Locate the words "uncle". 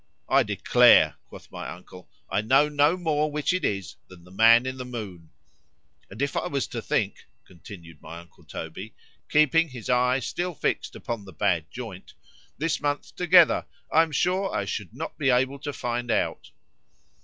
1.69-2.09, 8.17-8.43